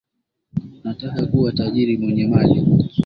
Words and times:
Nataka 0.83 1.25
kuwa 1.25 1.51
tajiri 1.51 1.97
mwenye 1.97 2.27
mali 2.27 2.65